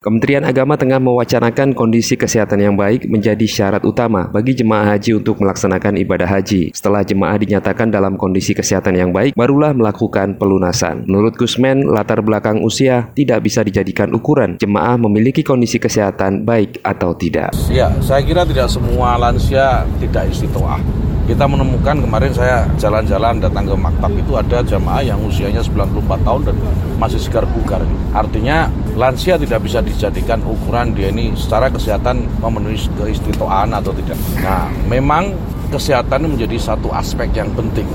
[0.00, 5.36] Kementerian Agama tengah mewacanakan kondisi kesehatan yang baik menjadi syarat utama bagi jemaah haji untuk
[5.44, 6.72] melaksanakan ibadah haji.
[6.72, 11.04] Setelah jemaah dinyatakan dalam kondisi kesehatan yang baik, barulah melakukan pelunasan.
[11.04, 17.12] Menurut Gusmen, latar belakang usia tidak bisa dijadikan ukuran jemaah memiliki kondisi kesehatan baik atau
[17.12, 17.52] tidak.
[17.68, 23.74] Ya, saya kira tidak semua lansia tidak istiqoah kita menemukan kemarin saya jalan-jalan datang ke
[23.76, 26.56] maktab itu ada jamaah yang usianya 94 tahun dan
[26.96, 27.84] masih segar bugar.
[28.16, 28.66] Artinya
[28.96, 34.18] lansia tidak bisa dijadikan ukuran dia ini secara kesehatan memenuhi keistiqoahan atau tidak.
[34.42, 35.32] Nah, memang
[35.70, 37.86] kesehatan menjadi satu aspek yang penting.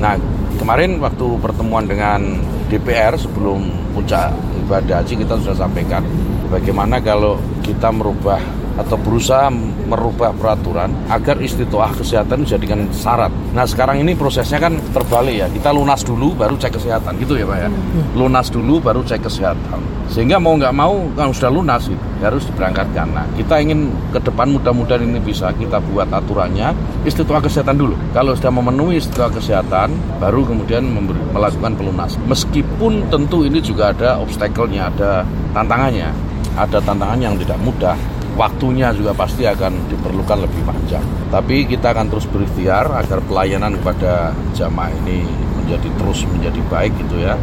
[0.00, 0.16] Nah,
[0.56, 4.32] kemarin waktu pertemuan dengan DPR sebelum puncak
[4.66, 6.02] ibadah haji kita sudah sampaikan
[6.50, 8.42] bagaimana kalau kita merubah
[8.76, 9.48] atau berusaha
[9.88, 13.32] merubah peraturan agar istitoah kesehatan dijadikan syarat.
[13.56, 17.48] Nah sekarang ini prosesnya kan terbalik ya, kita lunas dulu baru cek kesehatan gitu ya
[17.48, 17.68] Pak ya.
[17.72, 18.04] Hmm.
[18.14, 19.80] Lunas dulu baru cek kesehatan.
[20.06, 23.10] Sehingga mau nggak mau kalau sudah lunas gitu, harus diberangkatkan.
[23.10, 27.96] Nah kita ingin ke depan mudah-mudahan ini bisa kita buat aturannya istitoah kesehatan dulu.
[28.14, 32.14] Kalau sudah memenuhi istitoah kesehatan, baru kemudian memberi, melakukan pelunas.
[32.28, 36.10] Meskipun tentu ini juga ada obstacle-nya, ada tantangannya.
[36.56, 41.02] Ada tantangan yang tidak mudah waktunya juga pasti akan diperlukan lebih panjang.
[41.32, 45.24] Tapi kita akan terus berikhtiar agar pelayanan kepada jamaah ini
[45.58, 47.34] menjadi terus menjadi baik gitu ya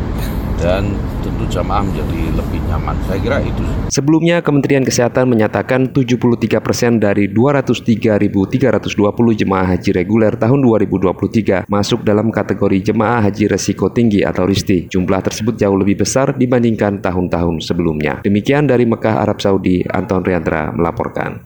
[0.63, 2.95] dan tentu jamaah menjadi lebih nyaman.
[3.03, 3.59] Saya kira itu.
[3.91, 8.95] Sebelumnya Kementerian Kesehatan menyatakan 73 persen dari 203.320
[9.35, 14.87] jemaah haji reguler tahun 2023 masuk dalam kategori jemaah haji resiko tinggi atau RISTI.
[14.87, 18.23] Jumlah tersebut jauh lebih besar dibandingkan tahun-tahun sebelumnya.
[18.23, 21.43] Demikian dari Mekah, Arab Saudi, Anton Riandra melaporkan.